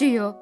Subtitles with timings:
[0.00, 0.38] 主よ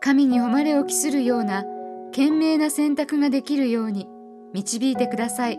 [0.00, 1.64] 神に誉れを期するような
[2.12, 4.06] 賢明な選択ができるように
[4.54, 5.58] 導いてください。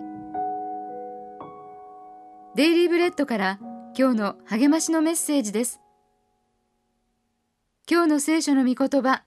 [2.55, 3.59] デイリーブレッドから
[4.00, 5.82] 今日の励ましのメッセージです。
[7.91, 9.25] 今日の聖書の御言葉。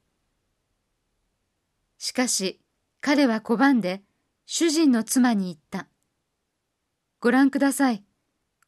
[1.99, 2.59] しかし
[3.03, 4.01] 彼は拒んで
[4.47, 5.89] 主人の妻に言った。
[7.21, 8.03] ご覧ください。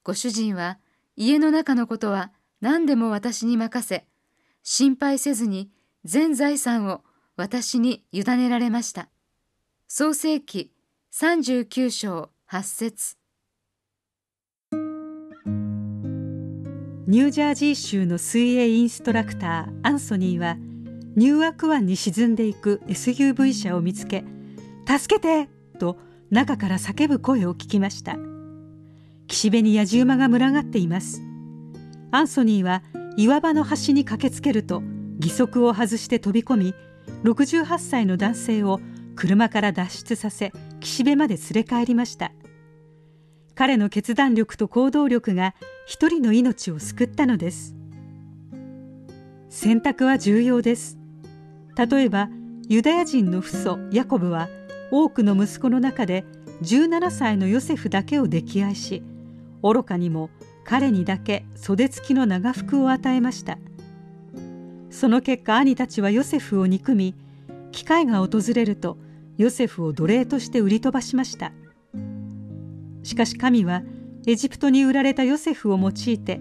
[0.05, 0.79] ご主人は
[1.17, 4.07] 家の中のことは何でも私に任せ
[4.71, 5.71] 心配せずに
[6.04, 7.00] 全財産を
[7.36, 9.08] 私に委ねられました。
[9.89, 10.75] 創世記
[11.11, 13.17] 39章8節
[17.07, 20.57] ニュージャージー州の水泳インストラクターアンソニーは
[21.16, 24.22] ニューアク湾に沈んでいく SUV 車を見つけ
[24.86, 25.49] 「助けて!」
[25.80, 28.19] と中から叫ぶ声を聞きました
[29.29, 31.22] 岸辺に野じ馬が群がっています
[32.11, 32.83] アンソニーは
[33.19, 34.81] 岩場の端に駆けつけると
[35.20, 36.74] 義足を外して飛び込み
[37.24, 38.78] 68歳の男性を
[39.16, 42.30] 車から脱出させ岸辺まで連れ帰りました。
[43.56, 47.74] 彼の決断力と行動力が一人の命を救ったのです。
[49.48, 50.96] 選択は重要です。
[51.77, 52.28] 例えば
[52.69, 54.48] ユダヤ人の父祖ヤコブは
[54.92, 56.24] 多くの息子の中で
[56.62, 59.02] 17歳のヨセフだけを溺愛し
[59.64, 60.30] 愚かにも
[60.69, 63.56] 彼にだけ袖付きの長服を与えました。
[64.91, 67.14] その結果兄たちはヨセフを憎み
[67.72, 68.98] 機会が訪れると
[69.39, 71.52] ヨセフを奴隷として売り飛ばしました。
[73.02, 73.83] しかし神は
[74.27, 76.39] エジプトに売られたヨセフを用いて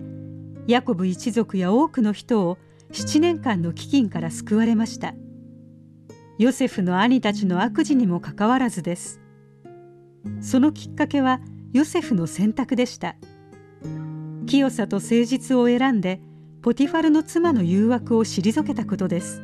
[0.67, 2.57] ヤコブ一族や多くの人を
[2.91, 5.13] 7年間の飢饉から救われました。
[6.37, 9.21] ヨセフの兄たちの悪事にもかかわらずです。
[10.41, 11.39] そのきっかけは
[11.71, 13.15] ヨセフの選択でした。
[14.47, 16.19] 清さと誠実を選んで
[16.63, 19.43] ポティファルの妻の誘惑を退けたことです。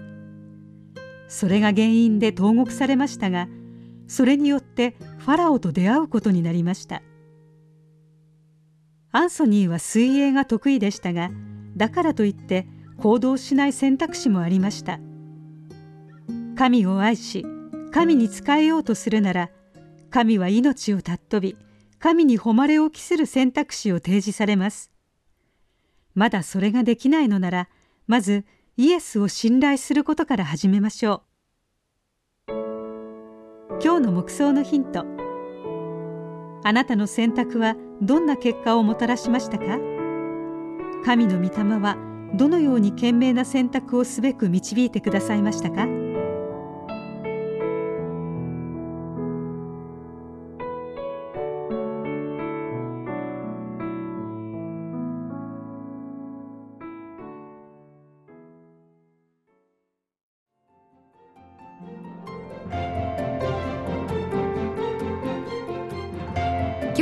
[1.28, 3.48] それが原因で投獄されましたが
[4.08, 7.02] それによってファラオと出会うことになりました。
[9.12, 11.30] アンソニーは水泳が得意でしたが
[11.76, 12.68] だからといって
[12.98, 15.00] 行動しない選択肢もありました。
[16.56, 17.46] 神を愛し
[17.92, 19.50] 神に仕えようとするなら
[20.10, 21.58] 神は命を尊び
[22.00, 24.93] 神に誉れを期する選択肢を提示されます。
[26.16, 27.70] まだそれができないのなら
[28.08, 28.46] まず
[28.78, 31.24] イエスを信頼することから始めましょ
[32.48, 32.54] う。
[33.84, 35.06] 今日の目想のヒント。
[36.64, 39.80] あなたの選択はどんな結果をもたらしましたか？
[41.04, 41.98] 神の御霊は
[42.36, 45.86] どのように賢明な選択をすべく導いてくださいましたか？